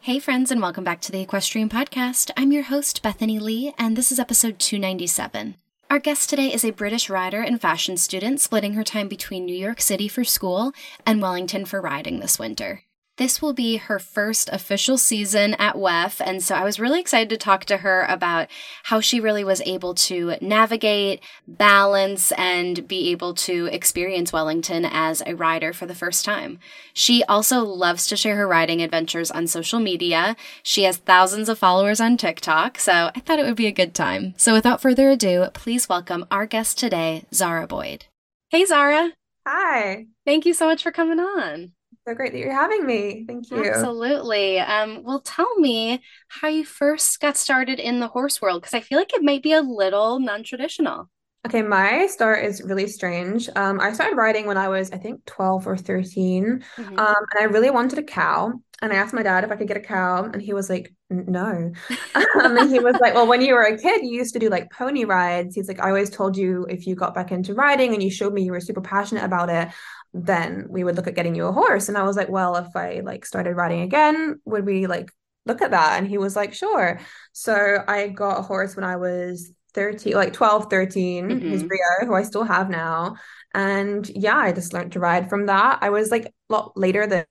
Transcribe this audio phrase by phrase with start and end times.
[0.00, 2.30] Hey, friends, and welcome back to the Equestrian Podcast.
[2.36, 5.56] I'm your host, Bethany Lee, and this is episode 297.
[5.90, 9.56] Our guest today is a British rider and fashion student splitting her time between New
[9.56, 10.72] York City for school
[11.04, 12.84] and Wellington for riding this winter.
[13.18, 17.28] This will be her first official season at WEF, and so I was really excited
[17.30, 18.46] to talk to her about
[18.84, 25.20] how she really was able to navigate, balance, and be able to experience Wellington as
[25.26, 26.60] a rider for the first time.
[26.92, 30.36] She also loves to share her riding adventures on social media.
[30.62, 33.94] She has thousands of followers on TikTok, so I thought it would be a good
[33.94, 34.34] time.
[34.36, 38.04] So without further ado, please welcome our guest today, Zara Boyd.
[38.50, 39.10] Hey, Zara.
[39.44, 40.06] Hi.
[40.24, 41.72] Thank you so much for coming on
[42.08, 43.24] so great that you're having me.
[43.26, 43.64] Thank you.
[43.68, 44.58] Absolutely.
[44.58, 48.80] Um, well, tell me how you first got started in the horse world because I
[48.80, 51.10] feel like it might be a little non traditional.
[51.46, 53.48] Okay, my start is really strange.
[53.54, 56.64] Um, I started riding when I was, I think, 12 or 13.
[56.76, 56.98] Mm-hmm.
[56.98, 58.52] Um, and I really wanted a cow.
[58.82, 60.92] And I asked my dad if I could get a cow, and he was like,
[61.10, 61.72] no.
[62.14, 64.50] um, and he was like, well, when you were a kid, you used to do
[64.50, 65.54] like pony rides.
[65.54, 68.32] He's like, I always told you if you got back into riding and you showed
[68.32, 69.68] me you were super passionate about it,
[70.12, 71.88] then we would look at getting you a horse.
[71.88, 75.10] And I was like, well, if I like started riding again, would we like
[75.46, 75.98] look at that?
[75.98, 77.00] And he was like, sure.
[77.32, 81.48] So I got a horse when I was 13, like 12, 13, mm-hmm.
[81.48, 83.16] his Rio, who I still have now.
[83.54, 85.78] And yeah, I just learned to ride from that.
[85.80, 87.24] I was like a lot later than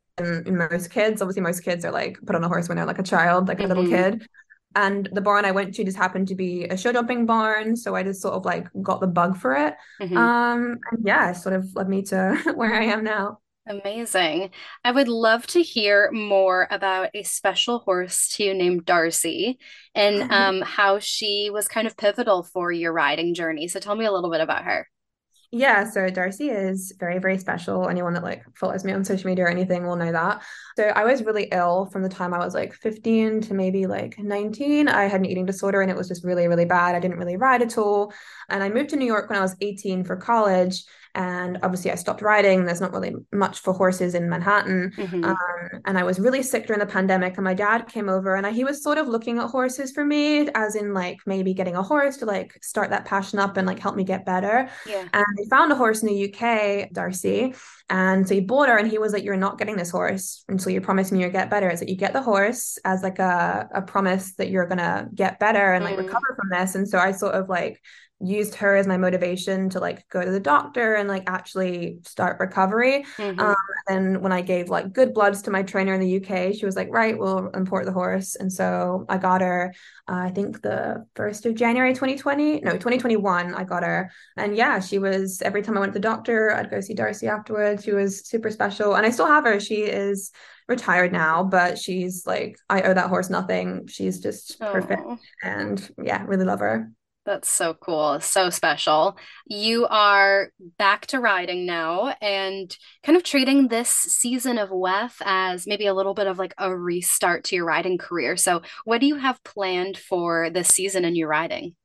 [0.47, 1.21] most kids.
[1.21, 3.57] Obviously, most kids are like put on a horse when they're like a child, like
[3.57, 3.65] mm-hmm.
[3.65, 4.17] a little mm-hmm.
[4.19, 4.27] kid
[4.77, 7.95] and the barn I went to just happened to be a show jumping barn, so
[7.95, 9.75] I just sort of like got the bug for it.
[9.99, 10.15] Mm-hmm.
[10.15, 13.39] Um, and yeah, sort of led me to where I am now.
[13.69, 14.51] Amazing.
[14.85, 19.59] I would love to hear more about a special horse to you named Darcy
[19.93, 23.67] and um, how she was kind of pivotal for your riding journey.
[23.67, 24.87] So tell me a little bit about her.
[25.51, 27.87] Yeah, so Darcy is very, very special.
[27.87, 30.41] Anyone that like follows me on social media or anything will know that.
[30.75, 34.19] So I was really ill from the time I was like 15 to maybe like
[34.19, 34.89] 19.
[34.89, 36.95] I had an eating disorder and it was just really, really bad.
[36.95, 38.13] I didn't really ride at all.
[38.49, 40.83] And I moved to New York when I was 18 for college
[41.17, 42.63] and obviously I stopped riding.
[42.63, 45.23] There's not really much for horses in Manhattan, mm-hmm.
[45.23, 47.37] um, and I was really sick during the pandemic.
[47.37, 50.05] And my dad came over, and I, he was sort of looking at horses for
[50.05, 53.65] me, as in like maybe getting a horse to like start that passion up and
[53.65, 54.69] like help me get better.
[54.87, 55.07] Yeah.
[55.11, 57.55] And he found a horse in the UK, Darcy,
[57.89, 60.71] and so he bought her, and he was like, "You're not getting this horse until
[60.71, 63.67] you promise me you'll get better." Is that you get the horse as like a
[63.73, 66.05] a promise that you're gonna get better and like mm.
[66.05, 66.75] recover from this.
[66.75, 67.81] And so I sort of like
[68.19, 72.39] used her as my motivation to like go to the doctor and like actually start
[72.39, 73.05] recovery.
[73.17, 73.39] Mm-hmm.
[73.39, 73.55] Um,
[73.87, 76.75] and when I gave like good bloods to my trainer in the UK, she was
[76.75, 78.35] like, right, we'll import the horse.
[78.35, 79.73] And so I got her,
[80.09, 84.11] uh, I think the 1st of January 2020, no, 2021, I got her.
[84.35, 87.27] And yeah, she was, every time I went to the doctor, I'd go see Darcy
[87.27, 87.83] afterwards.
[87.83, 88.95] She was super special.
[88.95, 89.59] And I still have her.
[89.59, 90.31] She is
[90.67, 93.87] retired now, but she's like, I owe that horse nothing.
[93.87, 95.03] She's just perfect.
[95.43, 96.89] And yeah, really love her.
[97.27, 98.21] That's so cool.
[98.21, 99.17] So special.
[99.47, 105.67] You are back to riding now and kind of treating this season of WEF as
[105.67, 108.37] maybe a little bit of like a restart to your riding career.
[108.37, 111.75] So, what do you have planned for this season in your riding?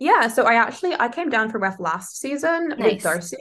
[0.00, 2.94] Yeah, so I actually I came down for WEF last season nice.
[2.94, 3.36] with Darcy.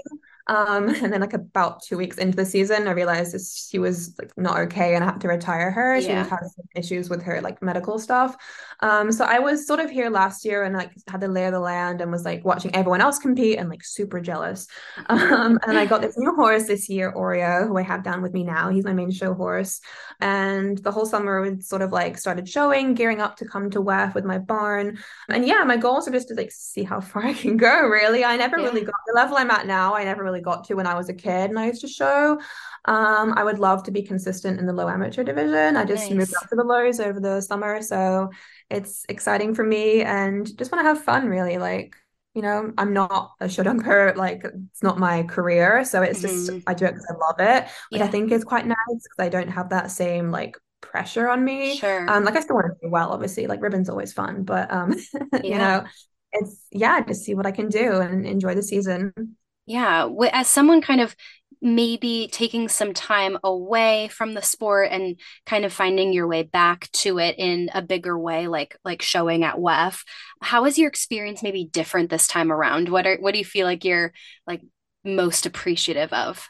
[0.50, 4.16] Um, and then like about two weeks into the season, I realized this, she was
[4.20, 6.02] like not okay and I had to retire her.
[6.02, 6.24] She yeah.
[6.24, 8.36] had some issues with her like medical stuff.
[8.82, 11.54] Um, so I was sort of here last year and like had the lay of
[11.54, 14.68] the land and was like watching everyone else compete and like super jealous.
[15.30, 18.34] Um, and I got this new horse this year, Oreo, who I have down with
[18.34, 18.70] me now.
[18.70, 19.80] He's my main show horse.
[20.20, 23.82] And the whole summer we sort of like started showing, gearing up to come to
[23.82, 24.98] WEF with my barn.
[25.28, 27.88] And yeah, my goals are just to like see how far I can go.
[27.88, 28.66] Really, I never yeah.
[28.66, 29.94] really got the level I'm at now.
[29.96, 31.88] I never really really got to when I was a kid and I used to
[31.88, 32.40] show.
[32.86, 35.76] Um, I would love to be consistent in the low amateur division.
[35.76, 36.18] I just nice.
[36.18, 38.30] moved up to the lows over the summer, so
[38.70, 41.28] it's exciting for me and just want to have fun.
[41.28, 41.96] Really, like
[42.36, 44.14] you know, I'm not a show jumper.
[44.16, 46.58] Like it's not my career, so it's mm-hmm.
[46.58, 48.06] just I do it because I love it, which yeah.
[48.06, 51.76] I think is quite nice because I don't have that same like pressure on me.
[51.76, 52.10] Sure.
[52.10, 53.48] Um, like I still want to do well, obviously.
[53.48, 54.96] Like ribbon's always fun, but um,
[55.34, 55.40] yeah.
[55.44, 55.84] you know,
[56.32, 59.36] it's yeah, just see what I can do and enjoy the season
[59.70, 61.16] yeah as someone kind of
[61.62, 66.90] maybe taking some time away from the sport and kind of finding your way back
[66.92, 70.04] to it in a bigger way like like showing at WEF.
[70.42, 72.90] How is your experience maybe different this time around?
[72.90, 74.14] What are what do you feel like you're
[74.48, 74.62] like
[75.04, 76.48] most appreciative of?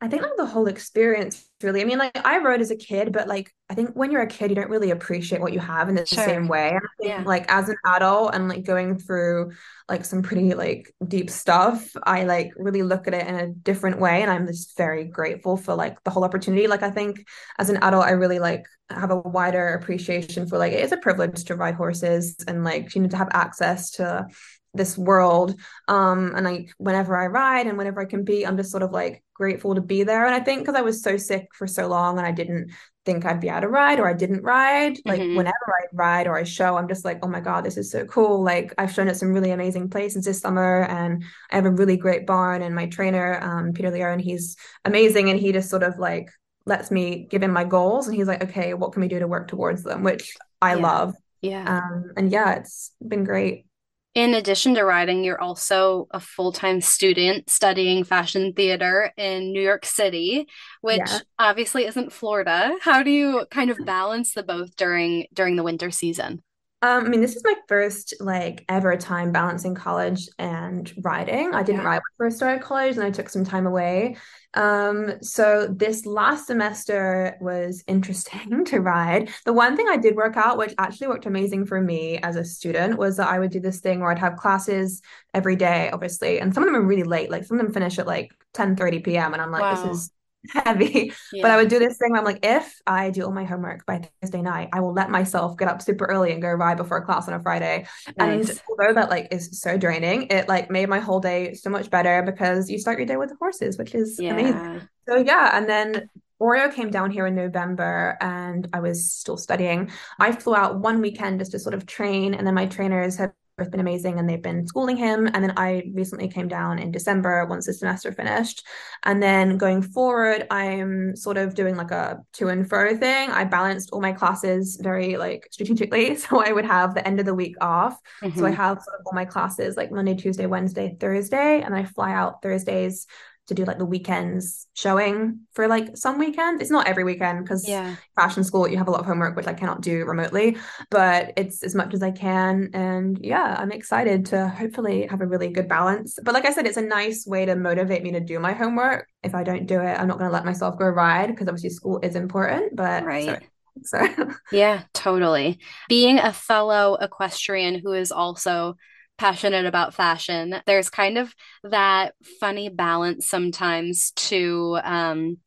[0.00, 1.80] I think like the whole experience really.
[1.80, 4.26] I mean, like I rode as a kid, but like I think when you're a
[4.26, 6.24] kid, you don't really appreciate what you have in the sure.
[6.24, 6.78] same way.
[7.00, 7.22] Think yeah.
[7.24, 9.52] like as an adult and like going through
[9.88, 14.00] like some pretty like deep stuff, I like really look at it in a different
[14.00, 14.20] way.
[14.20, 16.66] And I'm just very grateful for like the whole opportunity.
[16.66, 17.26] Like I think
[17.58, 20.98] as an adult, I really like have a wider appreciation for like it is a
[20.98, 24.26] privilege to ride horses and like you know to have access to
[24.74, 28.70] this world um and like whenever i ride and whenever i can be i'm just
[28.70, 30.26] sort of like grateful to be there.
[30.26, 32.70] And i think because i was so sick for so long and i didn't
[33.04, 35.36] think i'd be able to ride or i didn't ride like mm-hmm.
[35.36, 38.04] whenever i ride or i show i'm just like oh my god this is so
[38.06, 38.42] cool.
[38.42, 41.96] Like i've shown at some really amazing places this summer and i have a really
[41.96, 45.98] great barn and my trainer um peter Leone he's amazing and he just sort of
[45.98, 46.30] like
[46.66, 49.28] lets me give him my goals and he's like okay what can we do to
[49.28, 50.02] work towards them?
[50.02, 50.80] Which i yeah.
[50.80, 51.14] love.
[51.42, 51.82] Yeah.
[51.82, 53.66] Um and yeah it's been great
[54.14, 59.62] in addition to riding, you're also a full time student studying fashion theater in New
[59.62, 60.46] York City,
[60.80, 61.18] which yeah.
[61.38, 62.76] obviously isn't Florida.
[62.80, 63.86] How do you kind of mm.
[63.86, 66.42] balance the both during during the winter season?
[66.84, 71.54] Um, I mean, this is my first like ever time balancing college and riding.
[71.54, 71.86] I didn't yeah.
[71.86, 74.18] ride when I first started college, and I took some time away.
[74.52, 79.30] Um, so this last semester was interesting to ride.
[79.46, 82.44] The one thing I did work out, which actually worked amazing for me as a
[82.44, 85.00] student, was that I would do this thing where I'd have classes
[85.32, 87.30] every day, obviously, and some of them are really late.
[87.30, 89.32] Like some of them finish at like 10 30 p.m.
[89.32, 89.86] And I'm like, wow.
[89.86, 90.10] this is
[90.50, 91.12] heavy.
[91.32, 91.42] Yeah.
[91.44, 93.84] But I would do this thing where I'm like, if I do all my homework
[93.84, 97.04] by Thursday night, I will let myself get up super early and go ride before
[97.04, 97.86] class on a Friday.
[98.16, 98.48] Nice.
[98.48, 101.90] And although that like is so draining, it like made my whole day so much
[101.90, 104.32] better because you start your day with the horses, which is yeah.
[104.32, 104.88] amazing.
[105.06, 106.08] So yeah, and then
[106.40, 109.90] Oreo came down here in November and I was still studying.
[110.18, 113.32] I flew out one weekend just to sort of train, and then my trainers have
[113.56, 115.26] both been amazing and they've been schooling him.
[115.32, 118.66] And then I recently came down in December once the semester finished.
[119.04, 123.30] And then going forward, I'm sort of doing like a to and fro thing.
[123.30, 126.16] I balanced all my classes very like strategically.
[126.24, 127.98] So I would have the end of the week off.
[128.22, 128.38] Mm-hmm.
[128.38, 128.56] So I mm-hmm.
[128.56, 132.40] have sort of all my classes like Monday, Tuesday, Wednesday, Thursday, and I fly out
[132.40, 133.06] Thursdays
[133.46, 136.62] to do like the weekends showing for like some weekends.
[136.62, 137.96] It's not every weekend because yeah.
[138.16, 140.56] fashion school you have a lot of homework which I cannot do remotely,
[140.90, 142.70] but it's as much as I can.
[142.72, 146.18] And yeah, I'm excited to hopefully have a really good balance.
[146.22, 149.08] But like I said, it's a nice way to motivate me to do my homework.
[149.22, 151.70] If I don't do it, I'm not going to let myself go ride because obviously
[151.70, 152.76] school is important.
[152.76, 153.42] But right.
[153.82, 154.06] So
[154.52, 155.58] yeah, totally.
[155.88, 158.76] Being a fellow equestrian who is also
[159.18, 165.38] passionate about fashion, there's kind of that funny balance sometimes to, um,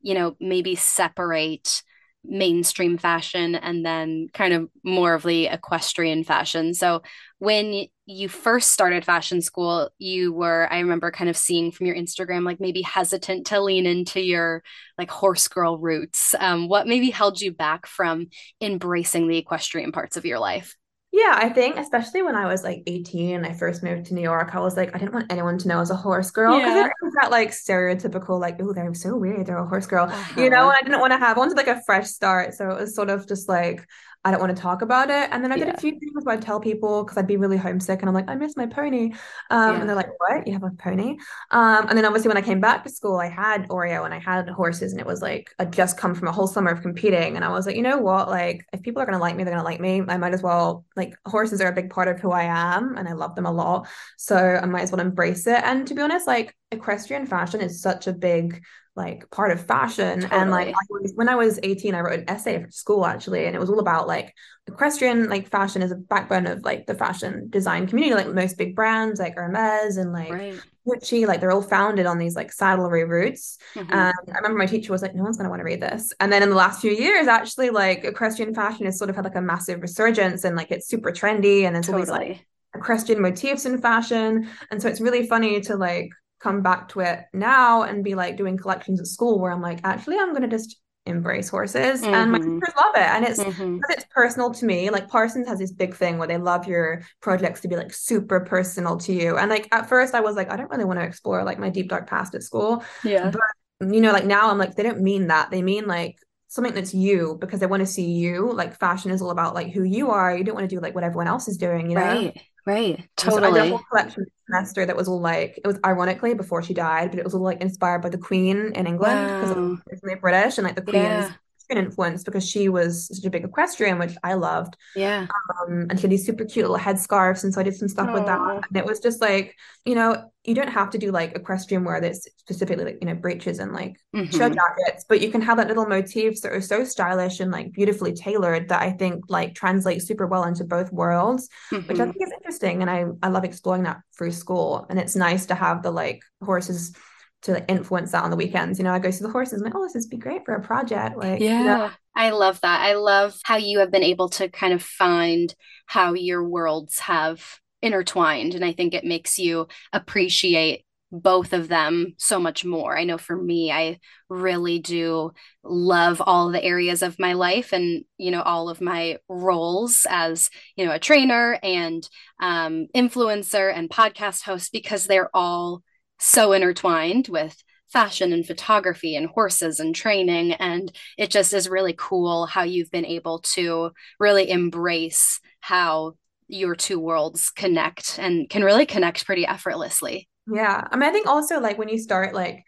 [0.00, 1.82] you know, maybe separate
[2.28, 6.74] mainstream fashion and then kind of more of the equestrian fashion.
[6.74, 7.02] So
[7.38, 11.96] when you first started fashion school, you were, I remember kind of seeing from your
[11.96, 14.62] Instagram, like maybe hesitant to lean into your
[14.98, 16.34] like horse girl roots.
[16.38, 18.26] Um, what maybe held you back from
[18.60, 20.76] embracing the equestrian parts of your life?
[21.16, 24.20] Yeah, I think especially when I was like 18 and I first moved to New
[24.20, 26.58] York, I was like, I didn't want anyone to know I was a horse girl
[26.58, 26.84] because yeah.
[26.88, 30.38] it was that like stereotypical, like, oh, they're so weird, they're a horse girl, uh-huh.
[30.38, 30.68] you know.
[30.68, 32.94] And I didn't want to have, I wanted like a fresh start, so it was
[32.94, 33.88] sort of just like
[34.26, 35.28] I don't want to talk about it.
[35.30, 35.74] And then I did yeah.
[35.74, 38.28] a few things where I'd tell people because I'd be really homesick and I'm like,
[38.28, 39.12] I miss my pony.
[39.50, 39.80] Um, yeah.
[39.80, 40.48] And they're like, What?
[40.48, 41.16] You have a pony?
[41.52, 44.18] Um, and then obviously when I came back to school, I had Oreo and I
[44.18, 47.36] had horses, and it was like I'd just come from a whole summer of competing.
[47.36, 48.28] And I was like, you know what?
[48.28, 50.02] Like, if people are gonna like me, they're gonna like me.
[50.08, 53.06] I might as well like horses are a big part of who I am and
[53.06, 53.86] I love them a lot.
[54.16, 55.62] So I might as well embrace it.
[55.62, 58.60] And to be honest, like equestrian fashion is such a big
[58.96, 60.40] like part of fashion totally.
[60.40, 63.46] and like I was, when i was 18 i wrote an essay for school actually
[63.46, 64.34] and it was all about like
[64.66, 68.74] equestrian like fashion is a backbone of like the fashion design community like most big
[68.74, 70.60] brands like hermes and like right.
[70.86, 73.58] Gucci, like they're all founded on these like saddlery roots.
[73.74, 73.92] Mm-hmm.
[73.92, 76.12] And I remember my teacher was like, no one's going to want to read this.
[76.20, 79.24] And then in the last few years, actually, like equestrian fashion has sort of had
[79.24, 82.08] like a massive resurgence and like it's super trendy and there's totally.
[82.08, 84.48] always like equestrian motifs in fashion.
[84.70, 86.10] And so it's really funny to like
[86.46, 89.80] come back to it now and be like doing collections at school where I'm like,
[89.82, 92.14] actually, I'm going to just embrace horses mm-hmm.
[92.14, 92.58] and my mm-hmm.
[92.58, 93.78] teachers love it and it's mm-hmm.
[93.90, 97.60] it's personal to me like parsons has this big thing where they love your projects
[97.60, 100.56] to be like super personal to you and like at first i was like i
[100.56, 104.00] don't really want to explore like my deep dark past at school yeah but you
[104.00, 106.16] know like now i'm like they don't mean that they mean like
[106.48, 109.70] something that's you because they want to see you like fashion is all about like
[109.70, 111.94] who you are you don't want to do like what everyone else is doing you
[111.94, 112.36] know right
[112.66, 113.08] Right.
[113.16, 113.42] Totally.
[113.42, 116.62] So I did a whole collection semester that was all like it was ironically before
[116.62, 119.78] she died, but it was all like inspired by the Queen in England because wow.
[119.90, 121.32] originally British and like the Queen's yeah.
[121.70, 124.76] Influence because she was such a big equestrian, which I loved.
[124.94, 125.26] Yeah.
[125.60, 128.08] Um, and she had these super cute little headscarves, and so I did some stuff
[128.08, 128.14] Aww.
[128.14, 128.40] with that.
[128.40, 132.00] And it was just like, you know, you don't have to do like equestrian wear
[132.00, 134.30] that's specifically like you know breeches and like mm-hmm.
[134.36, 137.72] shirt jackets, but you can have that little motifs that are so stylish and like
[137.72, 141.88] beautifully tailored that I think like translate super well into both worlds, mm-hmm.
[141.88, 142.12] which I mm-hmm.
[142.12, 145.54] think is interesting, and I I love exploring that through school, and it's nice to
[145.54, 146.94] have the like horses
[147.42, 148.78] to influence that on the weekends.
[148.78, 150.54] You know, I go see the horses, I'm like, oh, this would be great for
[150.54, 151.16] a project.
[151.16, 151.58] Like, yeah.
[151.58, 151.90] You know?
[152.14, 152.80] I love that.
[152.80, 155.54] I love how you have been able to kind of find
[155.86, 158.54] how your worlds have intertwined.
[158.54, 162.98] And I think it makes you appreciate both of them so much more.
[162.98, 168.04] I know for me, I really do love all the areas of my life and,
[168.18, 172.08] you know, all of my roles as, you know, a trainer and
[172.40, 175.82] um, influencer and podcast host because they're all
[176.18, 180.52] so intertwined with fashion and photography and horses and training.
[180.54, 186.14] And it just is really cool how you've been able to really embrace how
[186.48, 190.28] your two worlds connect and can really connect pretty effortlessly.
[190.52, 190.86] Yeah.
[190.90, 192.64] I mean, I think also like when you start like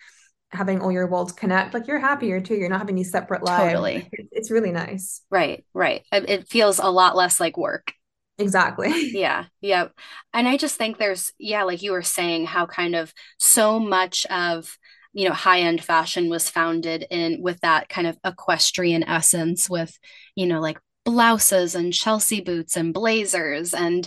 [0.51, 2.55] having all your worlds connect, like you're happier too.
[2.55, 3.73] You're not having these separate lives.
[3.73, 4.09] Totally.
[4.33, 5.21] It's really nice.
[5.31, 5.65] Right.
[5.75, 6.03] Right.
[6.11, 7.93] It feels a lot less like work.
[8.39, 8.93] Exactly.
[9.19, 9.47] Yeah.
[9.61, 9.89] Yeah.
[10.33, 14.27] And I just think there's, yeah, like you were saying, how kind of so much
[14.27, 14.77] of,
[15.15, 19.99] you know high end fashion was founded in with that kind of equestrian essence with
[20.37, 23.73] you know like blouses and Chelsea boots and blazers.
[23.73, 24.07] And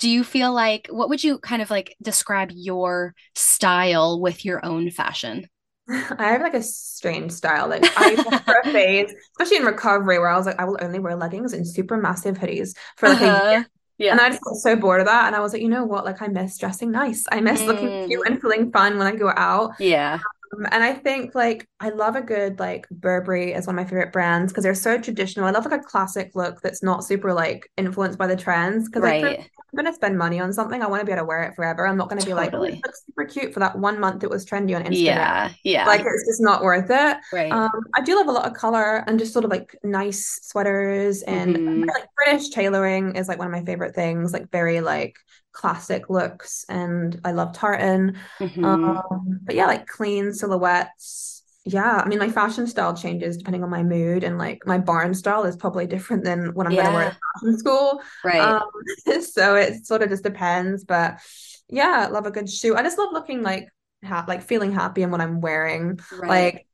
[0.00, 4.64] do you feel like, what would you kind of like describe your style with your
[4.66, 5.46] own fashion?
[6.18, 7.68] I have like a strange style.
[7.68, 10.98] Like I for a phase, especially in recovery, where I was like, I will only
[10.98, 13.40] wear leggings and super massive hoodies for like uh-huh.
[13.42, 13.66] a year.
[13.98, 14.12] Yeah.
[14.12, 15.26] And I just got so bored of that.
[15.26, 16.06] And I was like, you know what?
[16.06, 17.26] Like I miss dressing nice.
[17.30, 17.66] I miss mm.
[17.66, 19.72] looking cute and feeling fun when I go out.
[19.78, 20.20] Yeah.
[20.52, 23.88] Um, and I think like I love a good like Burberry is one of my
[23.88, 25.46] favorite brands because they're so traditional.
[25.46, 28.88] I love like a classic look that's not super like influenced by the trends.
[28.88, 29.22] Because right.
[29.22, 31.54] like, I'm gonna spend money on something, I want to be able to wear it
[31.54, 31.86] forever.
[31.86, 34.30] I'm not gonna be like, oh, it looks super cute for that one month it
[34.30, 35.04] was trendy on Instagram.
[35.04, 35.86] Yeah, yeah.
[35.86, 37.16] Like it's just not worth it.
[37.32, 37.52] Right.
[37.52, 41.22] Um, I do love a lot of color and just sort of like nice sweaters
[41.22, 41.84] and mm-hmm.
[41.84, 44.32] like British tailoring is like one of my favorite things.
[44.32, 45.14] Like very like
[45.52, 48.18] classic looks and I love tartan.
[48.38, 48.64] Mm-hmm.
[48.64, 51.42] Um, but yeah, like clean silhouettes.
[51.64, 55.12] Yeah, I mean, my fashion style changes depending on my mood, and like my barn
[55.12, 56.82] style is probably different than what I'm yeah.
[56.82, 58.02] going to wear at fashion school.
[58.24, 58.40] Right.
[58.40, 58.62] Um,
[59.22, 60.84] so it sort of just depends.
[60.84, 61.20] But
[61.68, 62.76] yeah, love a good shoe.
[62.76, 63.68] I just love looking like
[64.02, 66.00] ha- like feeling happy in what I'm wearing.
[66.10, 66.28] Right.
[66.28, 66.66] Like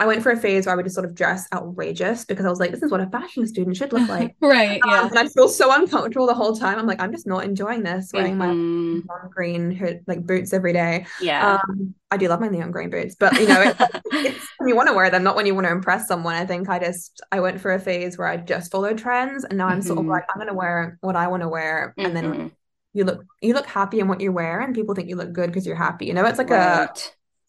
[0.00, 2.50] I went for a phase where I would just sort of dress outrageous because I
[2.50, 4.34] was like, this is what a fashion student should look like.
[4.40, 4.80] right.
[4.82, 5.06] Um, yeah.
[5.06, 6.78] And I feel so uncomfortable the whole time.
[6.78, 8.38] I'm like, I'm just not enjoying this wearing mm-hmm.
[8.38, 11.06] my neon green like boots every day.
[11.20, 11.58] Yeah.
[11.68, 13.80] Um, I do love my neon green boots, but you know, it's,
[14.12, 16.34] it's when you want to wear them, not when you want to impress someone.
[16.34, 19.58] I think I just I went for a phase where I just followed trends, and
[19.58, 19.86] now I'm mm-hmm.
[19.86, 20.12] sort of mm-hmm.
[20.12, 22.30] like, I'm gonna wear what I want to wear, and mm-hmm.
[22.30, 22.52] then
[22.92, 25.48] you look you look happy in what you wear, and people think you look good
[25.48, 26.06] because you're happy.
[26.06, 26.88] You know, it's like right.
[26.88, 26.92] a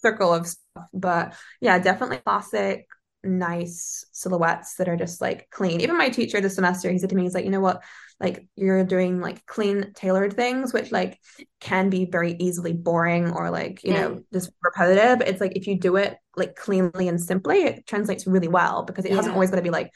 [0.06, 0.88] circle of stuff.
[0.94, 2.88] But yeah, definitely classic,
[3.24, 5.82] nice silhouettes that are just like clean.
[5.82, 7.84] Even my teacher this semester, he said to me, he's like, you know what?
[8.18, 11.20] Like you're doing like clean, tailored things, which like
[11.60, 14.24] can be very easily boring or like, you know, mm.
[14.32, 15.28] just repetitive.
[15.28, 19.04] It's like if you do it like cleanly and simply, it translates really well because
[19.04, 19.18] it yeah.
[19.18, 19.92] hasn't always got to be like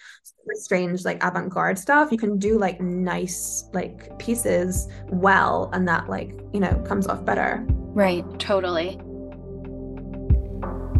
[0.53, 2.11] strange, like avant-garde stuff.
[2.11, 7.23] You can do like nice like pieces well, and that like, you know, comes off
[7.23, 7.65] better.
[7.69, 8.99] Right, totally.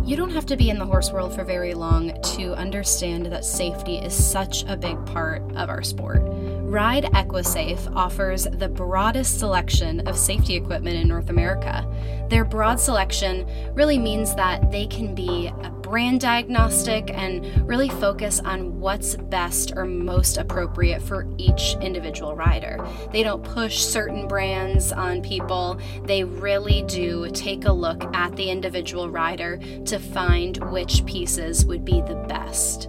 [0.05, 3.45] You don't have to be in the horse world for very long to understand that
[3.45, 6.21] safety is such a big part of our sport.
[6.23, 11.85] Ride Equisafe offers the broadest selection of safety equipment in North America.
[12.29, 18.39] Their broad selection really means that they can be a brand diagnostic and really focus
[18.41, 22.77] on what's best or most appropriate for each individual rider.
[23.11, 28.51] They don't push certain brands on people, they really do take a look at the
[28.51, 32.87] individual rider to find which pieces would be the best.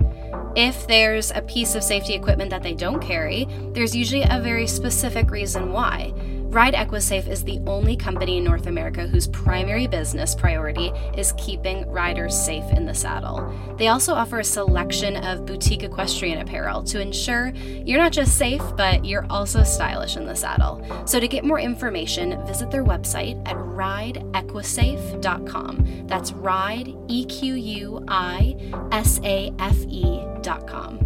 [0.55, 4.67] If there's a piece of safety equipment that they don't carry, there's usually a very
[4.67, 6.13] specific reason why.
[6.51, 11.89] Ride Equisafe is the only company in North America whose primary business priority is keeping
[11.89, 13.55] riders safe in the saddle.
[13.79, 18.65] They also offer a selection of boutique equestrian apparel to ensure you're not just safe,
[18.77, 20.85] but you're also stylish in the saddle.
[21.07, 26.07] So to get more information, visit their website at rideequisafe.com.
[26.09, 28.57] That's ride, E Q U I
[28.91, 30.97] S A F E.com.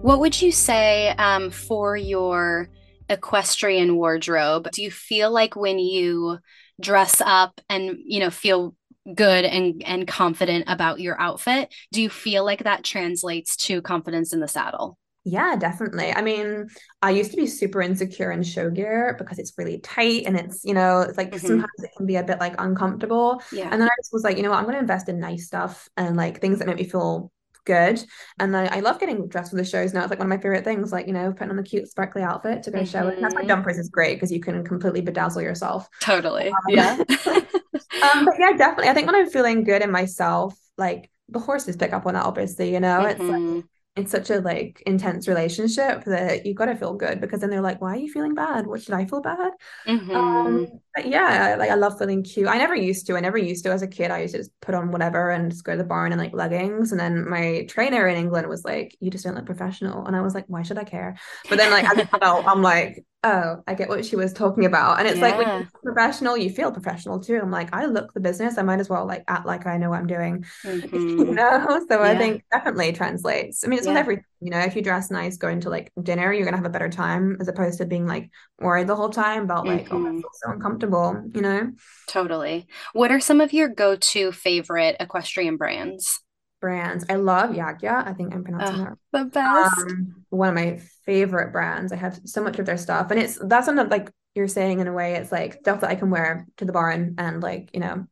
[0.00, 2.70] What would you say um, for your
[3.08, 6.38] equestrian wardrobe, do you feel like when you
[6.80, 8.74] dress up and, you know, feel
[9.14, 14.32] good and and confident about your outfit, do you feel like that translates to confidence
[14.32, 14.98] in the saddle?
[15.24, 16.12] Yeah, definitely.
[16.12, 16.68] I mean,
[17.02, 20.64] I used to be super insecure in show gear because it's really tight and it's,
[20.64, 21.46] you know, it's like mm-hmm.
[21.46, 23.42] sometimes it can be a bit like uncomfortable.
[23.52, 23.68] Yeah.
[23.70, 25.46] And then I just was like, you know what, I'm going to invest in nice
[25.46, 27.30] stuff and like things that make me feel
[27.68, 28.02] good.
[28.40, 30.00] And then I love getting dressed for the shows now.
[30.00, 32.22] It's like one of my favorite things, like, you know, putting on a cute sparkly
[32.22, 32.86] outfit to go mm-hmm.
[32.86, 33.06] show.
[33.06, 33.48] And that's why mm-hmm.
[33.48, 35.86] jumpers is great because you can completely bedazzle yourself.
[36.00, 36.48] Totally.
[36.48, 36.96] Um, yeah.
[37.26, 38.88] um, but yeah, definitely.
[38.88, 42.24] I think when I'm feeling good in myself, like the horses pick up on that,
[42.24, 43.10] obviously, you know, mm-hmm.
[43.10, 43.60] it's like mm-hmm
[43.98, 47.60] it's such a like intense relationship that you got to feel good because then they're
[47.60, 48.66] like why are you feeling bad?
[48.66, 49.52] What should i feel bad?
[49.86, 50.14] Mm-hmm.
[50.14, 52.48] um, but yeah like i love feeling cute.
[52.48, 53.16] I never used to.
[53.16, 54.10] I never used to as a kid.
[54.10, 56.32] I used to just put on whatever and just go to the barn and like
[56.32, 56.92] leggings.
[56.92, 60.06] And then my trainer in england was like you just don't look professional.
[60.06, 61.16] And i was like why should i care?
[61.48, 64.64] But then like as an adult i'm like oh, I get what she was talking
[64.64, 64.98] about.
[64.98, 65.22] And it's yeah.
[65.22, 67.38] like when you're professional, you feel professional too.
[67.42, 68.58] I'm like, I look the business.
[68.58, 70.44] I might as well like act like I know what I'm doing.
[70.68, 71.18] Mm-hmm.
[71.18, 71.84] you know?
[71.88, 72.10] So yeah.
[72.10, 73.64] I think definitely translates.
[73.64, 73.94] I mean, it's yeah.
[73.94, 76.66] with everything, you know, if you dress nice going to like dinner, you're gonna have
[76.66, 79.96] a better time as opposed to being like worried the whole time about like, mm-hmm.
[79.96, 80.18] oh, mm-hmm.
[80.18, 81.72] feel so uncomfortable, you know?
[82.06, 82.66] Totally.
[82.92, 86.20] What are some of your go-to favorite equestrian brands?
[86.60, 87.04] Brands.
[87.08, 88.06] I love Yagya.
[88.06, 88.98] I think I'm pronouncing that.
[89.12, 89.78] The best.
[89.78, 91.92] Um, one of my favorite brands.
[91.92, 94.86] I have so much of their stuff, and it's that's not like you're saying in
[94.86, 95.14] a way.
[95.14, 98.06] It's like stuff that I can wear to the bar and and like you know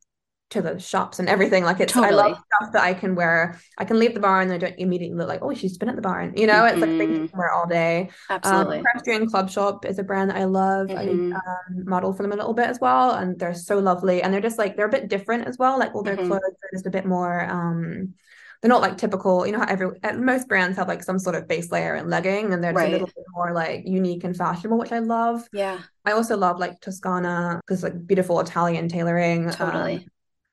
[0.49, 1.65] to the shops and everything.
[1.65, 2.23] Like it's totally.
[2.23, 3.59] I love stuff that I can wear.
[3.79, 5.97] I can leave the bar and I don't immediately look like, oh, she's been at
[5.97, 6.35] the barn.
[6.37, 6.75] You know, mm-hmm.
[6.75, 8.11] it's like things you can wear all day.
[8.31, 8.79] Absolutely.
[8.79, 10.87] Um, Equestrian Club Shop is a brand that I love.
[10.87, 11.33] Mm-hmm.
[11.33, 14.23] I um, model for them a little bit as well, and they're so lovely.
[14.23, 15.79] And they're just like they're a bit different as well.
[15.79, 16.29] Like all their mm-hmm.
[16.29, 18.15] clothes are just a bit more um
[18.67, 21.47] they're not like typical, you know how every most brands have like some sort of
[21.47, 22.89] base layer and legging and they're right.
[22.89, 25.47] a little bit more like unique and fashionable, which I love.
[25.53, 25.79] Yeah.
[26.05, 29.53] I also love like Toscana because like beautiful Italian tailoring.
[29.53, 29.95] Totally.
[29.95, 30.05] Um,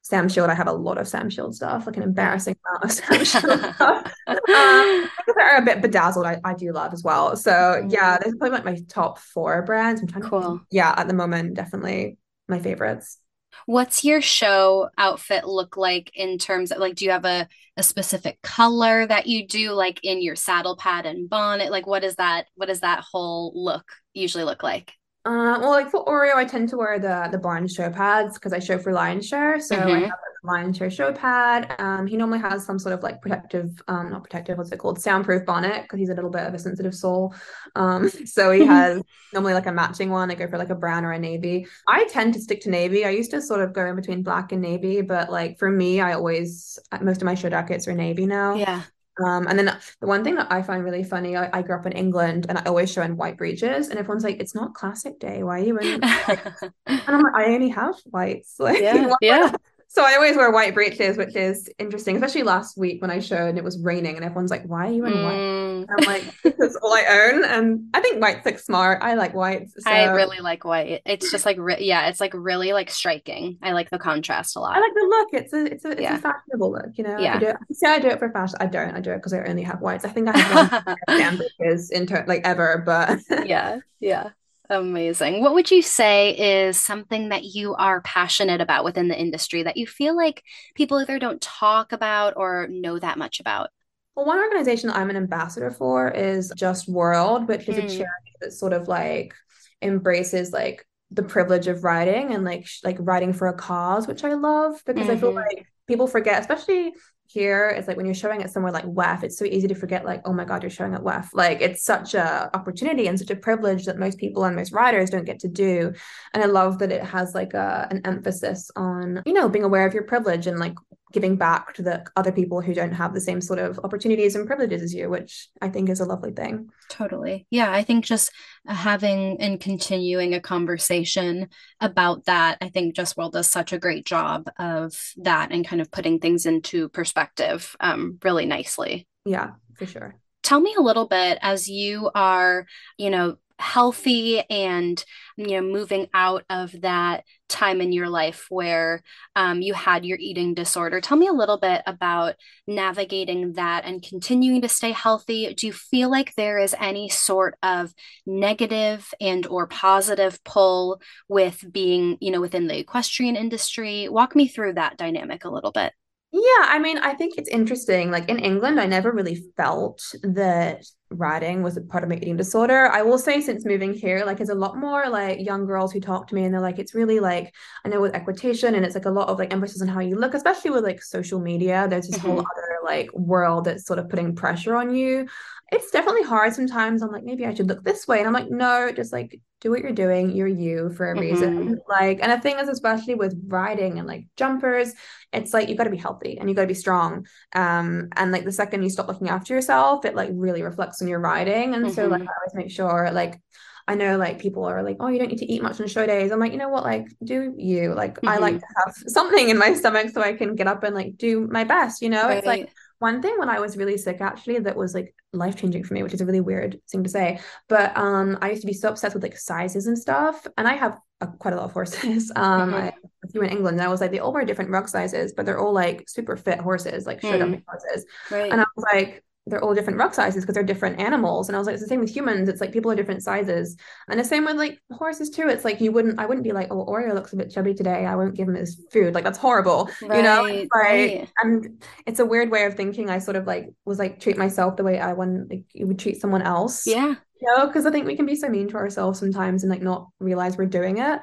[0.07, 3.73] Samshield, I have a lot of Samshield stuff, like an embarrassing amount of Sam Shield
[3.73, 4.13] stuff.
[4.27, 7.35] um, they're a bit bedazzled, I, I do love as well.
[7.35, 10.01] So yeah, there's probably like my top four brands.
[10.01, 10.59] I'm trying cool.
[10.59, 13.17] to, yeah, at the moment, definitely my favorites.
[13.65, 17.47] What's your show outfit look like in terms of like do you have a,
[17.77, 21.71] a specific color that you do like in your saddle pad and bonnet?
[21.71, 24.93] Like what is that what does that whole look usually look like?
[25.25, 28.51] Uh, well, like for Oreo, I tend to wear the the barn show pads because
[28.51, 29.61] I show for Lionshare.
[29.61, 29.89] So mm-hmm.
[29.89, 31.73] I have a Lionshare show pad.
[31.79, 35.01] Um, he normally has some sort of like protective, um, not protective, what's it called,
[35.01, 37.33] soundproof bonnet because he's a little bit of a sensitive soul.
[37.75, 40.29] Um, so he has normally like a matching one.
[40.29, 41.67] I go for like a brown or a navy.
[41.87, 43.05] I tend to stick to navy.
[43.05, 46.01] I used to sort of go in between black and navy, but like for me,
[46.01, 48.55] I always most of my show jackets are navy now.
[48.55, 48.81] Yeah.
[49.23, 51.85] Um, and then the one thing that I find really funny, I, I, grew up
[51.85, 55.19] in England and I always show in white breeches, and everyone's like, "It's not classic
[55.19, 55.43] day.
[55.43, 59.51] Why are you in?" and I'm like, "I only have whites." Like, yeah, yeah.
[59.93, 63.49] So I always wear white breeches, which is interesting, especially last week when I showed
[63.49, 65.23] and it was raining and everyone's like, why are you in mm.
[65.23, 65.95] white?
[65.95, 67.43] I'm like, because all I own.
[67.43, 69.03] And I think white's like smart.
[69.03, 69.75] I like whites.
[69.83, 69.91] So.
[69.91, 71.01] I really like white.
[71.05, 73.57] It's just like, re- yeah, it's like really like striking.
[73.61, 74.77] I like the contrast a lot.
[74.77, 75.27] I like the look.
[75.33, 76.15] It's a, it's a, it's yeah.
[76.15, 77.19] a fashionable look, you know?
[77.19, 77.35] Yeah.
[77.35, 78.57] I do it, say I do it for fashion.
[78.61, 78.95] I don't.
[78.95, 80.05] I do it because I only have whites.
[80.05, 84.29] I think I have one breeches in ter- like ever, but yeah, yeah.
[84.69, 85.41] Amazing.
[85.41, 89.77] What would you say is something that you are passionate about within the industry that
[89.77, 93.69] you feel like people either don't talk about or know that much about?
[94.15, 97.85] Well, one organization that I'm an ambassador for is Just World, which is mm.
[97.85, 99.33] a charity that sort of like
[99.81, 104.23] embraces like the privilege of writing and like sh- like writing for a cause, which
[104.23, 105.11] I love because mm-hmm.
[105.11, 105.37] I feel mm-hmm.
[105.37, 106.93] like people forget, especially
[107.33, 110.05] here it's like when you're showing it somewhere like WEF, it's so easy to forget
[110.05, 111.29] like, oh my God, you're showing at WEF.
[111.33, 115.09] Like it's such a opportunity and such a privilege that most people and most writers
[115.09, 115.93] don't get to do.
[116.33, 119.85] And I love that it has like a an emphasis on, you know, being aware
[119.85, 120.75] of your privilege and like
[121.13, 124.47] giving back to the other people who don't have the same sort of opportunities and
[124.47, 126.69] privileges as you, which I think is a lovely thing.
[126.89, 127.45] Totally.
[127.51, 127.71] Yeah.
[127.71, 128.31] I think just
[128.65, 131.49] having and continuing a conversation
[131.79, 135.81] about that, I think Just World does such a great job of that and kind
[135.81, 139.07] of putting things into perspective um, really nicely.
[139.23, 140.15] Yeah, for sure.
[140.41, 142.65] Tell me a little bit as you are,
[142.97, 145.03] you know, healthy and
[145.37, 149.01] you know moving out of that time in your life where
[149.35, 150.99] um, you had your eating disorder.
[150.99, 152.35] Tell me a little bit about
[152.65, 155.53] navigating that and continuing to stay healthy.
[155.53, 157.93] Do you feel like there is any sort of
[158.25, 164.09] negative and or positive pull with being you know within the equestrian industry?
[164.09, 165.93] Walk me through that dynamic a little bit.
[166.35, 168.09] Yeah, I mean, I think it's interesting.
[168.09, 172.37] Like in England, I never really felt that riding was a part of my eating
[172.37, 172.87] disorder.
[172.87, 175.99] I will say since moving here, like there's a lot more like young girls who
[175.99, 177.53] talk to me and they're like, it's really like
[177.85, 180.15] I know with equitation and it's like a lot of like emphasis on how you
[180.15, 181.87] look, especially with like social media.
[181.89, 182.27] There's this mm-hmm.
[182.27, 185.27] whole other like world that's sort of putting pressure on you.
[185.73, 187.01] It's definitely hard sometimes.
[187.01, 188.19] I'm like, maybe I should look this way.
[188.19, 190.35] And I'm like, no, just like do what you're doing.
[190.35, 191.57] You're you for a reason.
[191.57, 191.73] Mm-hmm.
[191.89, 194.93] Like, and the thing is, especially with riding and like jumpers,
[195.31, 197.25] it's like you got to be healthy and you got to be strong.
[197.55, 201.07] Um, and like the second you stop looking after yourself, it like really reflects on
[201.07, 201.73] your riding.
[201.73, 201.93] And mm-hmm.
[201.93, 202.29] so like mm-hmm.
[202.29, 203.41] I always make sure like
[203.87, 206.05] I know like people are like, oh, you don't need to eat much on show
[206.05, 206.31] days.
[206.31, 208.15] I'm like, you know what, like, do you like?
[208.15, 208.29] Mm-hmm.
[208.29, 208.59] I like mm-hmm.
[208.59, 211.63] to have something in my stomach so I can get up and like do my
[211.63, 212.01] best.
[212.01, 212.37] You know, right.
[212.37, 215.83] it's like one thing when I was really sick actually that was like life changing
[215.83, 217.39] for me, which is a really weird thing to say.
[217.67, 220.73] But um, I used to be so obsessed with like sizes and stuff, and I
[220.73, 222.31] have a, quite a lot of horses.
[222.43, 222.75] Um, mm-hmm.
[222.75, 222.93] I,
[223.23, 225.45] a few in England, and I was like, they all wear different rug sizes, but
[225.45, 227.55] they're all like super fit horses, like showed mm.
[227.55, 228.05] up horses.
[228.29, 228.51] Right.
[228.51, 231.49] And I was like, they're all different rug sizes because they're different animals.
[231.49, 232.47] And I was like, it's the same with humans.
[232.47, 233.75] It's like people are different sizes.
[234.07, 235.49] And the same with like horses too.
[235.49, 238.05] It's like you wouldn't, I wouldn't be like, oh, Oreo looks a bit chubby today.
[238.05, 239.13] I won't give him his food.
[239.13, 239.89] Like that's horrible.
[240.01, 240.43] Right, you know?
[240.43, 241.29] Like, right.
[241.41, 243.09] and it's a weird way of thinking.
[243.09, 245.99] I sort of like was like treat myself the way I want like you would
[245.99, 246.87] treat someone else.
[246.87, 247.15] Yeah.
[247.41, 249.81] You know, because I think we can be so mean to ourselves sometimes and like
[249.81, 251.19] not realize we're doing it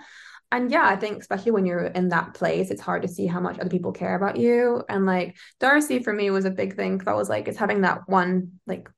[0.53, 3.41] and yeah, I think especially when you're in that place, it's hard to see how
[3.41, 4.83] much other people care about you.
[4.89, 7.83] And like Darcy for me was a big thing because I was like, it's having
[7.83, 8.91] that one like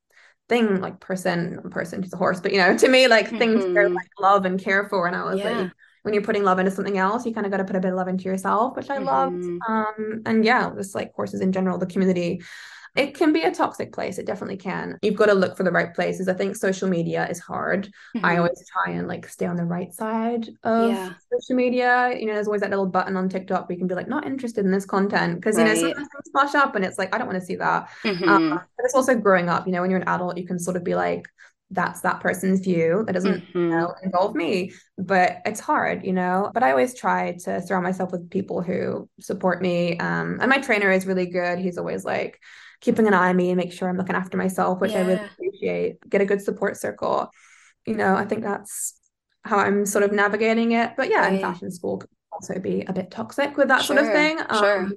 [0.48, 3.38] thing, like person, person, she's a horse, but you know, to me, like mm-hmm.
[3.38, 5.06] things to like love and care for.
[5.06, 5.50] And I was yeah.
[5.50, 7.80] like, when you're putting love into something else, you kind of got to put a
[7.80, 9.06] bit of love into yourself, which I mm-hmm.
[9.06, 9.44] loved.
[9.68, 12.42] Um, and yeah, just like horses in general, the community
[12.94, 14.18] it can be a toxic place.
[14.18, 14.98] It definitely can.
[15.00, 16.28] You've got to look for the right places.
[16.28, 17.86] I think social media is hard.
[18.14, 18.24] Mm-hmm.
[18.24, 21.12] I always try and like stay on the right side of yeah.
[21.32, 22.14] social media.
[22.18, 24.26] You know, there's always that little button on TikTok where you can be like, not
[24.26, 25.68] interested in this content because right.
[25.68, 27.88] you know sometimes things flash up and it's like I don't want to see that.
[28.04, 28.28] Mm-hmm.
[28.28, 29.66] Um, but it's also growing up.
[29.66, 31.28] You know, when you're an adult, you can sort of be like,
[31.72, 33.58] that's that person's view that doesn't mm-hmm.
[33.58, 37.82] you know involve me but it's hard you know but i always try to surround
[37.82, 42.04] myself with people who support me um and my trainer is really good he's always
[42.04, 42.38] like
[42.82, 44.98] keeping an eye on me and make sure I'm looking after myself, which yeah.
[44.98, 46.10] I really appreciate.
[46.10, 47.30] Get a good support circle.
[47.86, 48.94] You know, I think that's
[49.44, 50.92] how I'm sort of navigating it.
[50.96, 51.40] But yeah, right.
[51.40, 53.96] fashion school can also be a bit toxic with that sure.
[53.96, 54.38] sort of thing.
[54.58, 54.80] Sure.
[54.82, 54.92] Um,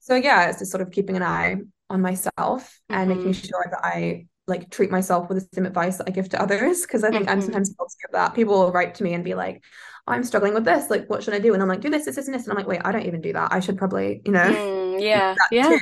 [0.00, 1.56] so yeah, it's just sort of keeping an eye
[1.90, 2.94] on myself mm-hmm.
[2.94, 3.46] and making mm-hmm.
[3.46, 6.86] sure that I like treat myself with the same advice that I give to others.
[6.86, 7.32] Cause I think mm-hmm.
[7.32, 8.34] I'm sometimes guilty of that.
[8.34, 9.62] People will write to me and be like,
[10.06, 10.88] I'm struggling with this.
[10.88, 11.52] Like, what should I do?
[11.52, 12.44] And I'm like, do this, this, this, and this.
[12.44, 13.52] And I'm like, wait, I don't even do that.
[13.52, 15.68] I should probably, you know, mm, yeah, yeah.
[15.68, 15.78] Too.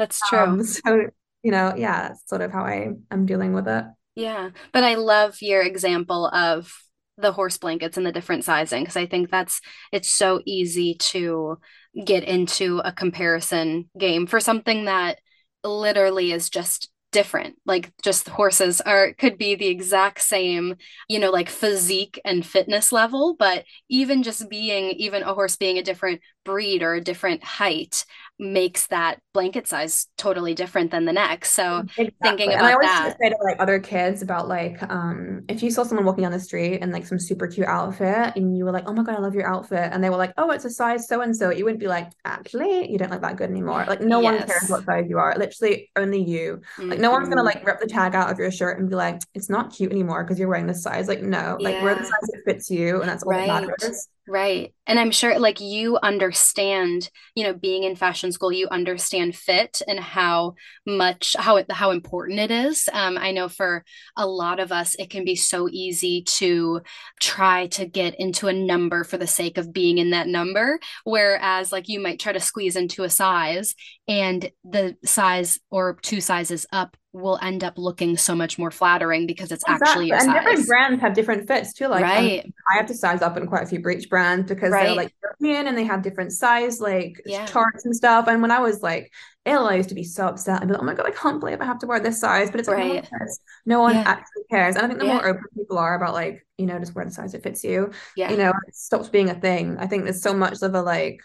[0.00, 0.38] That's true.
[0.38, 1.10] Um, so,
[1.42, 3.84] you know, yeah, that's sort of how I am dealing with it.
[4.16, 4.48] Yeah.
[4.72, 6.72] But I love your example of
[7.18, 9.60] the horse blankets and the different sizing because I think that's
[9.92, 11.58] it's so easy to
[12.06, 15.18] get into a comparison game for something that
[15.64, 20.76] literally is just different like just the horses are could be the exact same
[21.08, 25.76] you know like physique and fitness level but even just being even a horse being
[25.76, 28.04] a different breed or a different height
[28.40, 31.52] makes that blanket size totally different than the next.
[31.52, 32.14] So exactly.
[32.22, 33.16] thinking about and I always that.
[33.20, 36.40] say to like other kids about like um if you saw someone walking down the
[36.40, 39.18] street in like some super cute outfit and you were like, oh my god, I
[39.18, 41.64] love your outfit, and they were like, oh, it's a size so and so, you
[41.64, 43.84] wouldn't be like, actually, you don't look that good anymore.
[43.86, 44.40] Like no yes.
[44.40, 45.34] one cares what size you are.
[45.36, 46.60] Literally only you.
[46.78, 46.90] Mm-hmm.
[46.90, 47.58] Like no one's gonna mm-hmm.
[47.58, 50.24] like rip the tag out of your shirt and be like, it's not cute anymore
[50.24, 51.08] because you're wearing this size.
[51.08, 51.84] Like no, like yeah.
[51.84, 53.46] wear the size that fits you, and that's all right.
[53.46, 54.08] that matters.
[54.32, 54.72] Right.
[54.86, 59.82] And I'm sure like you understand, you know, being in fashion school, you understand fit
[59.88, 60.54] and how
[60.86, 62.88] much how how important it is.
[62.92, 63.84] Um, I know for
[64.16, 66.80] a lot of us, it can be so easy to
[67.20, 70.78] try to get into a number for the sake of being in that number.
[71.02, 73.74] Whereas like you might try to squeeze into a size
[74.10, 79.24] and the size or two sizes up will end up looking so much more flattering
[79.24, 80.10] because it's exactly.
[80.10, 80.34] actually and size.
[80.34, 81.86] different brands have different fits too.
[81.86, 82.44] Like right.
[82.44, 84.86] Um, I have to size up in quite a few breech brands because right.
[84.86, 87.46] they're like European and they have different size like yeah.
[87.46, 88.26] charts and stuff.
[88.26, 89.12] And when I was like
[89.46, 90.60] ill, I used to be so upset.
[90.60, 92.50] I'd be like, oh my god, I can't believe I have to wear this size.
[92.50, 92.88] But it's like right.
[92.88, 93.40] no one cares.
[93.64, 94.04] No one yeah.
[94.06, 94.74] actually cares.
[94.74, 95.14] And I think the yeah.
[95.14, 97.92] more open people are about like you know just wear the size that fits you.
[98.16, 98.32] Yeah.
[98.32, 99.76] You know, it stops being a thing.
[99.78, 101.20] I think there's so much of a like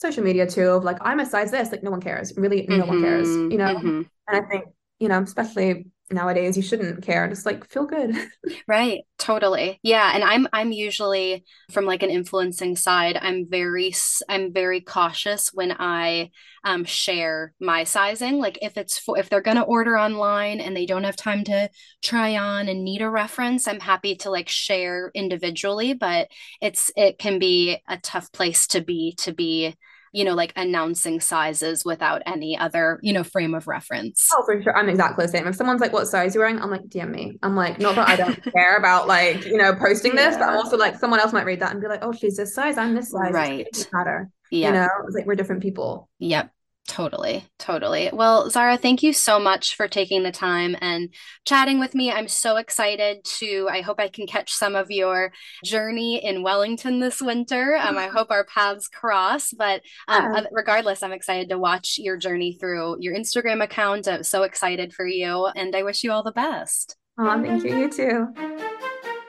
[0.00, 2.78] social media too of like I'm a size this like no one cares really no
[2.78, 2.88] mm-hmm.
[2.88, 3.88] one cares you know mm-hmm.
[3.88, 4.64] and I think
[5.00, 8.16] you know, especially nowadays you shouldn't care just like feel good
[8.66, 13.94] right totally yeah and i'm i'm usually from like an influencing side i'm very
[14.28, 16.28] i'm very cautious when i
[16.64, 20.76] um, share my sizing like if it's for, if they're going to order online and
[20.76, 21.70] they don't have time to
[22.02, 26.26] try on and need a reference i'm happy to like share individually but
[26.60, 29.76] it's it can be a tough place to be to be
[30.12, 34.28] you know, like announcing sizes without any other, you know, frame of reference.
[34.32, 34.76] Oh, for sure.
[34.76, 35.46] I'm exactly the same.
[35.46, 36.60] If someone's like, what size are you're wearing?
[36.60, 37.38] I'm like, DM me.
[37.42, 40.56] I'm like, not that I don't care about like, you know, posting this, but I'm
[40.56, 42.76] also like, someone else might read that and be like, oh, she's this size.
[42.76, 43.32] I'm this size.
[43.32, 43.66] Right.
[43.66, 44.30] It matter.
[44.50, 44.68] Yeah.
[44.68, 46.08] You know, it's like we're different people.
[46.18, 46.50] Yep.
[46.90, 48.10] Totally, totally.
[48.12, 52.10] Well, Zara, thank you so much for taking the time and chatting with me.
[52.10, 55.32] I'm so excited to, I hope I can catch some of your
[55.64, 57.76] journey in Wellington this winter.
[57.80, 60.42] Um, I hope our paths cross, but um, yeah.
[60.50, 64.08] regardless, I'm excited to watch your journey through your Instagram account.
[64.08, 66.96] I'm so excited for you and I wish you all the best.
[67.20, 67.78] Oh, thank you.
[67.78, 68.96] You too.